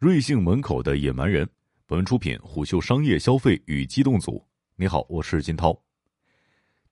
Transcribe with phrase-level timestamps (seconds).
[0.00, 1.44] 瑞幸门口的野蛮人。
[1.84, 4.40] 本文出品虎嗅商业消费与机动组。
[4.76, 5.76] 你好，我是金涛。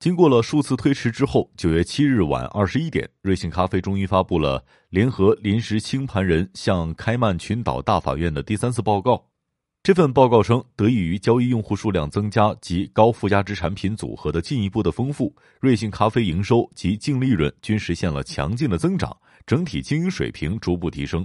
[0.00, 9.24] 经过了数次推迟之后，九月七日晚二十一点，瑞幸咖啡终于发布了联合临时清盘人向开曼群岛大法院的第三次报告。
[9.84, 19.16] 这份报告称，得益于交易用户数量增加及高附加值产品组合的进一步的丰富，瑞幸咖啡营收及净利润均实现了强劲的增长，
[19.46, 21.24] 整体经营水平逐步提升。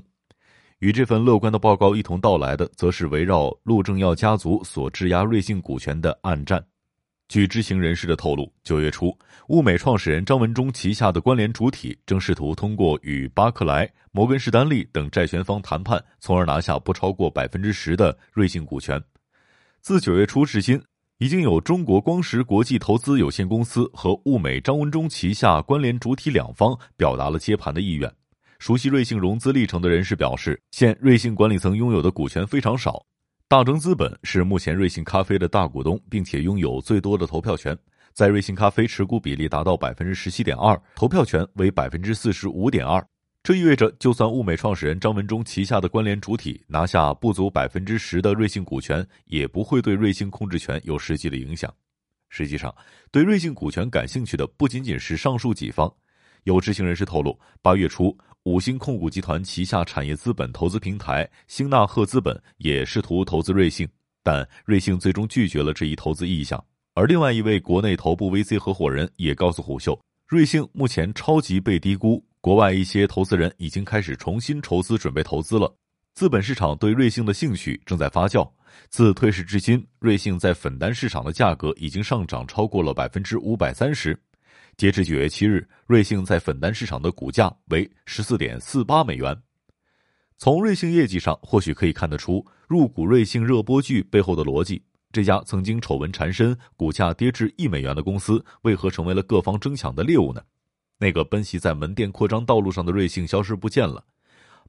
[0.82, 6.64] 与这份乐观的报告一同到来的，则是围绕陆正耀家族所质押瑞幸股权的暗战。
[7.28, 9.16] 据知情人士的透露，九月初，
[9.50, 19.00] 物美创始人张文中旗下的关联主体正试图通过与巴克莱、摩根士丹利等债权方谈判，从而拿下不超过百分之十的瑞幸股权。
[19.82, 20.82] 自九月初至今，
[21.20, 28.12] 已经有中国光石国际投资有限公司和物美张文中旗下关联主体两方表达了接盘的意愿。
[28.62, 33.04] 熟悉瑞幸融资历程的人士表示，现瑞幸管理层拥有的股权非常少。
[33.48, 37.76] 大正资本是目前瑞幸咖啡的大股东，并且拥有最多的投票权，
[38.14, 43.04] 在瑞幸咖啡持股比例达到百分之十七点二，投票权为百分之四十五点二。
[43.42, 51.74] 这意味着，就算物美创始人张文中旗下的关联主体拿下不足百分之十的瑞幸股权，也不会对瑞幸控制权有实际的影响。
[52.30, 52.72] 实际上，
[53.10, 55.92] 对瑞幸股权感兴趣的不仅仅是上述几方。
[56.44, 58.16] 有知情人士透露，八月初。
[58.46, 63.88] 五星控股集团旗下产业资本投资平台星纳赫资本也试图投资瑞幸，
[64.24, 66.64] 但瑞幸最终拒绝了这一投资意向。
[66.96, 75.72] 而另外一位国内头部 VC 合伙人也告诉虎嗅，瑞幸目前超级被低估，国外一些投资人已经开始重新筹资，准备投资了。
[76.16, 78.50] 资本市场对瑞幸的兴趣正在发酵。
[78.90, 84.20] 自退市至今，瑞幸在粉单市场的价格已经上涨超过了百分之五百三十。
[84.82, 89.40] 截至九月七日，瑞幸在粉单市场的股价为十四点四八美元。
[90.40, 94.84] 从瑞幸业绩上，或许可以看得出入股瑞幸热播剧背后的逻辑。
[95.12, 100.42] 这家曾经丑闻缠身、股价跌至一美元的公司，为何成为了各方争抢的猎物呢？
[100.98, 104.04] 那个奔袭在门店扩张道路上的瑞幸消失不见了。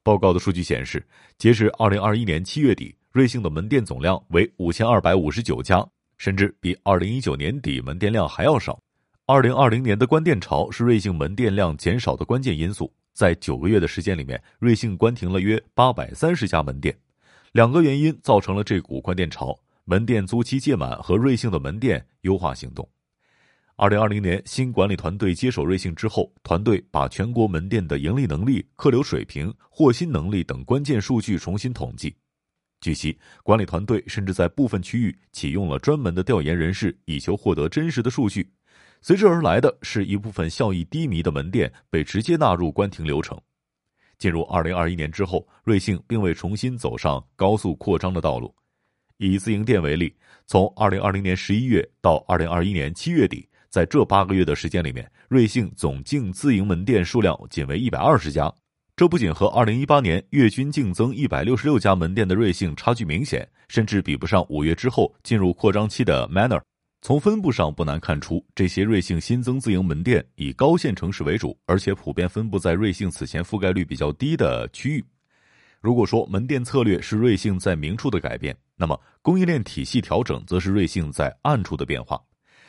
[0.02, 1.02] 报告的数据显示，
[1.38, 5.82] 截至二零二一年七月底，瑞幸的门店总量为五千二百五十九家，
[6.18, 8.78] 甚至比二零一九年底门店量还要少。
[9.24, 12.92] 二零二零年的关店潮是瑞幸门店量减少的关键因素。
[13.12, 16.92] 在九个月的时间里面，瑞幸关停了约八百三十家门店。
[17.52, 22.88] 两个原因造成了这股关店潮：门店租期届满和瑞幸的门店优化行动。
[23.76, 32.12] 二零二零年新管理团队接手瑞幸之后，团队把全国门店的盈利能力、客流水平、获新能力等关键数据重新统计。
[32.80, 38.50] 据悉，管理团队甚至在部分区域启用了专门的调研人士，以求获得真实的数据。
[39.02, 43.38] 随之而来的是一部分效益低迷的门店被直接纳入关停流程。
[44.16, 48.54] 进入二零二一年之后，瑞幸并未重新走上高速扩张的道路。
[49.16, 50.14] 以自营店为例，
[50.46, 58.52] 从二零二零年十一月到二零二一年七月底，在这八个月的时间里面，瑞幸总净自营门店数量仅为一百二十家。
[58.94, 66.60] 这不仅和二零一八年月均净增一百六十六家门店的瑞幸差距明显，甚至比不上五月之后进入扩张期的 Manner。
[67.04, 75.04] 从分布上不难看出，这些瑞幸新增自营门店以高线城市为主，而且普遍分布在瑞幸此前覆盖率比较低的区域。
[75.80, 82.22] 如果说门店策略是瑞幸在明处的改变，那么供应链体系调整则是瑞幸在暗处的变化。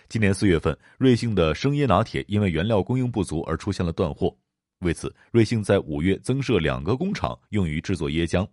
[0.10, 4.36] 今年四月份，瑞幸的生椰拿铁因为原料供应不足而出现了断货，
[4.80, 8.48] 为此，瑞幸在五月增设两个工厂用于制作椰浆，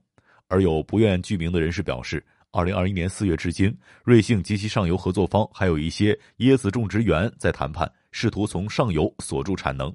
[0.46, 2.22] 而有不愿具名的人士表示。
[2.52, 3.72] 二零二一年四月至今，
[4.02, 9.94] 瑞幸及其上游合作方还有一些椰子种植园在谈判，试图从上游锁住产能。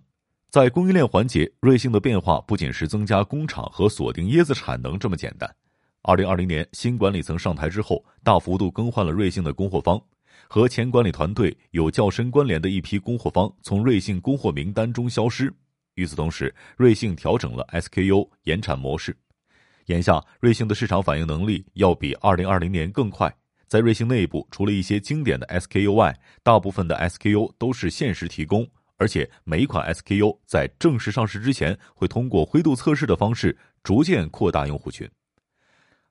[0.50, 5.54] 在供应链环节，瑞幸的变化不仅是增加工厂和锁定椰子产能这么简单。
[6.02, 10.02] 二零二零年新管理层上台之后，大幅度更换了瑞幸的供货方，
[10.48, 15.54] 和前管理团队有较深关联的一批供货方从瑞幸供货名单中消失。
[15.96, 19.14] 与此同时，瑞幸调整了 SKU 延产模式。
[19.86, 23.32] 眼下，瑞幸的市场反应能力要比二零二零年更快。
[23.68, 28.68] 在瑞幸内部，除了一些经典的 SKU 外，大部分的 SKU 都是限时提供，
[28.98, 35.08] 而且每一款 SKU 在正式上市之前，会通过灰度测试的方式逐渐扩大用户群。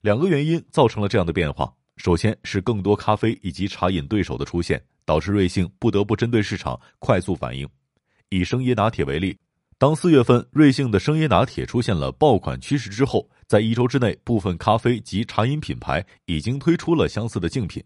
[0.02, 7.68] 两个原因造成了这样的变化：首先是更多咖啡以及茶饮对手的出现，导致瑞幸不得不针对市场快速反应。
[8.28, 9.36] 以生椰拿铁为例。
[9.76, 17.82] 当四月份瑞幸的生椰拿铁出现了爆款趋势之后，在一周之内，部分咖啡及茶饮品牌已经推出了相似的竞品。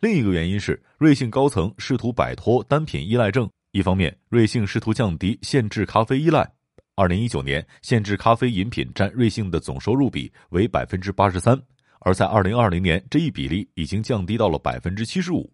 [0.00, 3.48] 另一个原因是，瑞幸高层试图摆脱单品依赖症。
[3.72, 6.42] 一方面，瑞幸试图降低限制咖啡依赖；
[6.96, 11.56] 二零一九年，限制咖啡饮品占瑞幸的总收入比为百分之八十三，
[12.00, 15.48] 而在二零二零年，这一比例已经降低到了百分之七十五。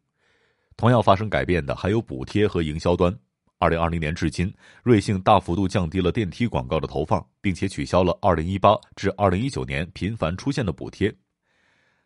[0.77, 3.15] 同样发生改变的还有补贴和营销端。
[3.59, 11.15] 二零二零年至今，瑞幸大幅度降低了电梯广告的投放，并且取消了二零一八至二零一九年频繁出现的补贴。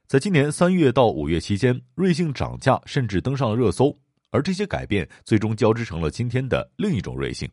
[0.07, 3.97] 在今年三月到五月期间，瑞幸涨价甚至登上了热搜，
[4.31, 7.51] 而这些改变最终交织成了今天的另一种瑞幸：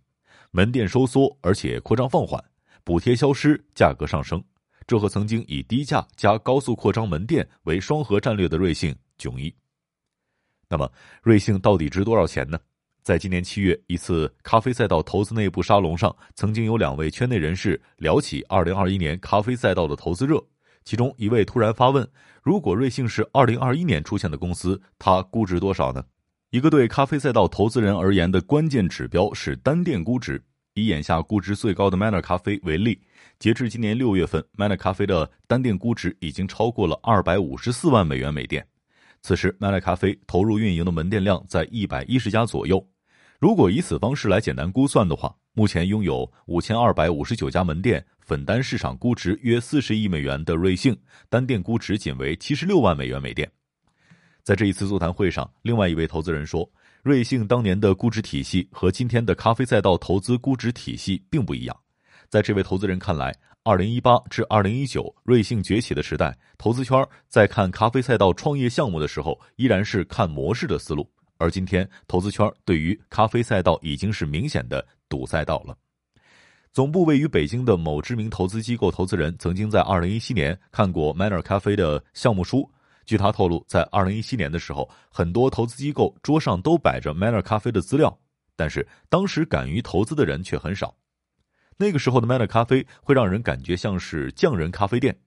[0.51, 2.43] 门店收缩，而且扩张放缓，
[2.83, 4.43] 补贴消失，价格上升。
[4.85, 9.53] 这和曾经以低价加高速扩张门店为双核战略的瑞幸迥异。
[10.69, 10.91] 那么，
[11.23, 12.59] 瑞幸到底值多少钱呢？
[13.07, 20.43] 在今年七月一次咖啡赛道投资内部沙龙上，曾经有两位圈内人士聊起二零二一年咖啡赛道的投资热。
[20.83, 22.05] 其中一位突然发问
[22.43, 26.03] ：“如果瑞幸是二零二一年出现的公司，它估值多少呢？”
[26.51, 30.43] 一个对咖啡赛道投资人而言的关键指标是单店估值。
[30.73, 32.99] 以眼下估值最高的 Manner 咖啡为例，
[33.39, 38.67] 截至今年六月份，Manner 咖啡的单店估值已经超过了二百五十四万美元每店。
[39.21, 42.85] 此时，Manner 咖啡投入运营的门店量在一百一十家左右。
[43.39, 48.03] 如果以此方式来简单估算的话，目前拥有五千二百五十九家门店。
[48.19, 50.93] 粉单市场估值约四十亿美元的瑞幸，
[51.29, 53.49] 单店估值仅为七十六万美元每店。
[54.43, 56.69] 在这一次座谈会上，另外一位投资人说，
[57.03, 61.77] 瑞幸当年的估值体系和今天的咖啡赛道投资估值体系并不一样。
[62.27, 63.33] 在这位投资人看来，
[63.63, 75.77] 二零一八至二零一九瑞幸崛起的时代，投资圈在看咖啡赛道创业项目的时候，依然是看模式的思路，而今天投资圈对于咖啡赛道已经是明显的堵赛道了。
[76.73, 82.69] 总部位于北京的某知名投资机构投资人曾经在二零一七年看过 Manner 咖啡的项目书。
[83.05, 88.15] 据他透露，在二零一七年的时候，很多投资机构桌上都摆着 Manner 咖啡的资料，
[88.55, 90.93] 但是当时敢于投资的人却很少。
[91.77, 95.17] 那个时候的 Manner 咖啡会让人感觉像是匠人咖啡店。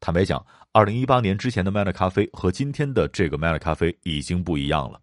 [0.00, 5.00] 坦白讲，二零一八年之前的 Manner 咖啡和今天的这个 Manner 咖啡已经不一样了。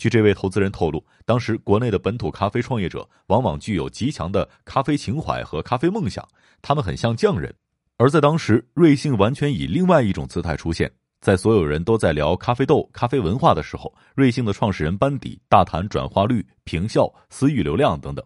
[0.00, 6.26] 据这位投资人透露，当时国内的本土咖啡创业者往往具有极强的咖啡情怀和咖啡梦想，
[6.62, 7.54] 他们很像匠人。
[7.98, 18.24] 而在当时，瑞幸完全以另外一种姿态出现在所有人都在聊咖啡豆、咖啡文化的时候，瑞幸的创始人班底大谈转化率、平效、私域流量等等。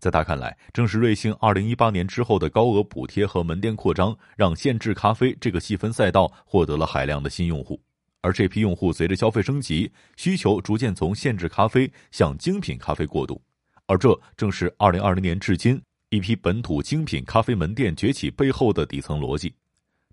[0.00, 7.80] 在他看来，正是瑞幸二零一八年之后的高额补贴和门店扩张，让限制咖啡这个细分赛道获得了海量的新用户。
[8.24, 13.38] 而这批用户随着消费升级，需求逐渐从限制咖啡向精品咖啡过渡，
[13.84, 15.78] 而这正是二零二零年至今
[16.08, 19.54] 一批本土精品咖啡门店崛起背后的底层逻辑。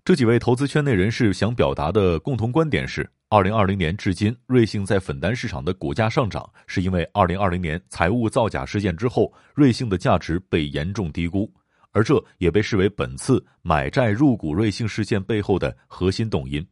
[0.04, 11.50] 这几位投资圈内人士想表达的共同观点是：二零二零年至今，瑞幸在粉单市场的股价上涨，是因为二零二零年财务造假事件之后，瑞幸的价值被严重低估，
[11.92, 16.62] 而这也被视为本次买债入股瑞幸事件背后的核心动因。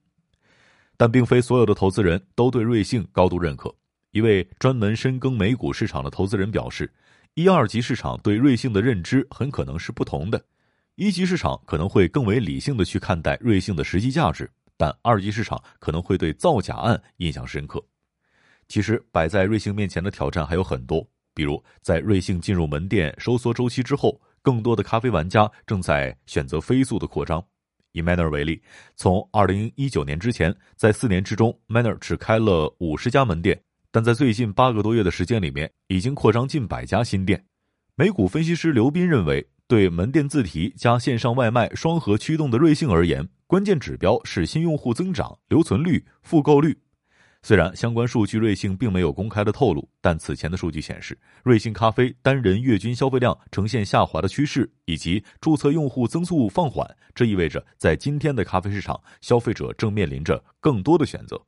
[1.01, 3.75] 但并非所有的投资人都对瑞幸高度认可。
[4.11, 6.93] 一位专门深耕美股市场的投资人表示，
[7.33, 10.45] 一二级市场对瑞幸的认知很可能是不同的。
[10.97, 17.83] 一级市场可能会更为理性的去看待瑞幸的实际价值，但二级市场可能会对造假案印象深刻。
[18.69, 27.43] 其实摆在瑞幸面前的挑战还有很多，比如在瑞幸进入门店收缩周期之后，更多的咖啡玩家正在选择飞速的扩张。
[27.93, 28.61] 以 Manner 为例，
[28.97, 37.45] 从二零一九年之前，在四年之中，Manner 只开了五十家门店，但在最近八个多月的时间里面，已经扩张近百家新店。
[37.97, 46.79] 美股分析师刘斌认为，对门店自提加线上外卖双核驱动的瑞幸而言，关键指标是新用户增长、留存率、复购率。
[47.43, 56.87] 虽然相关数据瑞幸并没有公开的透露，但此前的数据显示，瑞幸咖啡单人月均消费量呈现下滑的趋势，以及注册用户增速放缓。
[57.15, 61.41] 这意味着，在今天的咖啡市场，消费者正面临着更多的选择。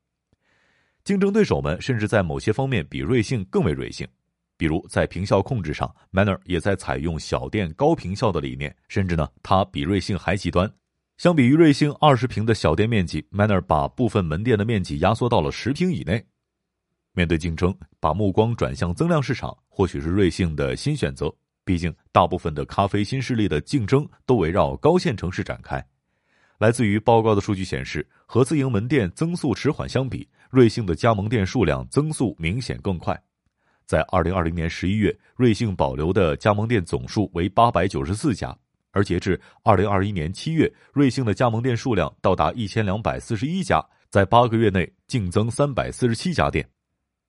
[1.05, 4.09] 竞争对手们甚至在某些方面比瑞幸更为瑞幸，
[4.57, 10.73] 比如在平效控制上，Manner 也在采用小店高平效的理念，甚至呢，它比瑞幸还极端。
[11.23, 16.21] 相比于瑞幸二十平的小店面积，Manner 把部分门店的面积压缩到了十平以内。
[17.13, 21.33] 面对竞争，把目光转向增量市场，或许是瑞幸的新选择。
[21.65, 25.81] 毕竟，大部分的咖啡新势力的竞争都围绕高线城市展开。
[26.59, 33.17] 来自于报告的数据显示，和自营门店增速迟缓相比，瑞幸的加盟店数量增速明显更快。
[33.87, 38.59] 在二零二零年十一月，瑞幸保留的加盟店总数为八百九十四家。
[38.93, 46.67] 而截至二零二一年七月，瑞幸的加盟店数量到达一千两百四十一家，在八个月内净增三百四十七家店。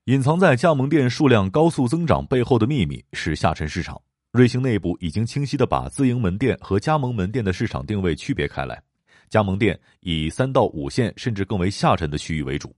[0.05, 3.99] 隐藏在加盟店数量高速增长背后的秘密是下沉市场。
[4.33, 8.81] 瑞幸内部已经清晰的把自营门店和加盟门店的市场定位区别开来，
[9.29, 12.75] 加盟店以三到五线甚至更为下沉的区域为主。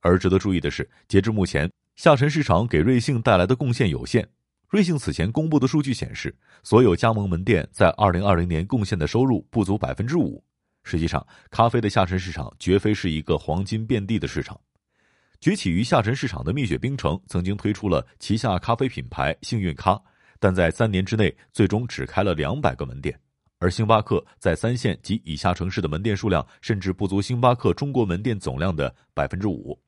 [0.00, 4.26] 而值得注意的是，截至目前，下沉市场给瑞幸带来的贡献有限。
[4.68, 10.42] 瑞幸此前公布的数据显示，所有加盟门店在二零二零年贡献的收入不足百分之五。
[10.82, 14.60] 实际上，咖啡的下沉市场绝非是一个黄金遍地的市场。
[15.40, 20.00] 崛起于下沉市场的蜜雪冰城曾经推出了旗下咖啡品牌幸运咖。
[20.38, 23.18] 但在三年之内，最终只开了两百个门店，
[23.58, 29.78] 而星巴克在三线及以下城市的门店数量甚至不足星巴克中国门店总量的百分之五。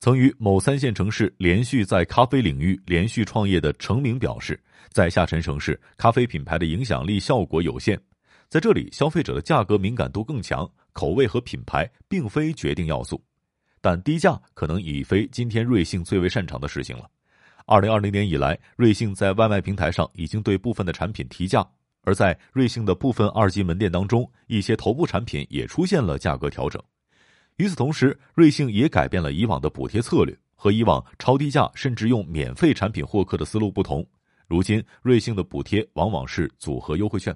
[0.00, 7.98] 曾于某三线城市连续在咖啡领域连续创业的程明表示，在下沉城市，咖啡品牌的影响力效果有限，
[8.50, 13.18] 在这里，消费者的价格敏感度更强，口味和品牌并非决定要素，
[13.80, 17.08] 但低价可能已非今天瑞幸最为擅长的事情了。
[17.64, 21.66] 二零二零年以来，瑞幸在外卖平台上已经对部分的产品提价，
[22.02, 26.78] 而在瑞幸的部分二级门店当中，一些头部产品也出现了价格调整。
[27.56, 34.04] 与此同时，瑞幸也改变了以往的补贴策略，和以往超低价甚至用免费产品获客的思路不同。
[34.48, 37.34] 如今，瑞幸的补贴往往是组合优惠券。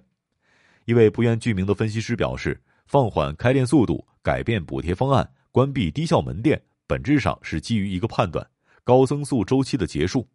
[0.87, 8.45] 一位不愿具名的分析师表示，放缓开店速度、改变补贴方案、关闭低效门店，本质上是基于一个判断。
[8.83, 10.27] 高增速周期的结束，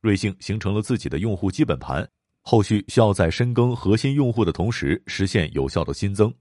[0.00, 2.08] 瑞幸形成了自己的用户基本盘，
[2.40, 6.32] 后续需要在深耕核心用户的同时实现有效的新增。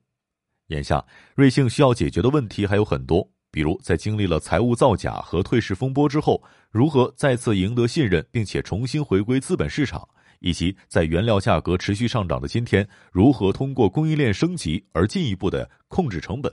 [0.70, 10.08] 眼下，瑞幸需要解决的问题还有很多，比如在经历了财务造假和退市风波之后，如何再次赢得信任，并且重新回归资本市场，
[10.40, 16.52] 以及在原料价格持续上涨的今天，如何通过供应链升级而进一步的控制成本。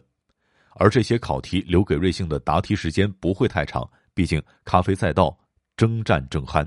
[0.78, 3.88] 而这些考题留给瑞幸的答题时间不会太长。
[4.12, 5.38] 毕竟，咖啡赛道
[5.76, 6.66] 征战正酣。